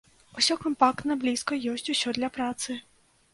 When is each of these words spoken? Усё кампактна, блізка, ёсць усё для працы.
Усё 0.39 0.53
кампактна, 0.63 1.17
блізка, 1.25 1.59
ёсць 1.73 1.91
усё 1.95 2.15
для 2.17 2.31
працы. 2.39 2.79